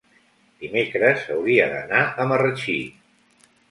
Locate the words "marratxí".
2.35-2.83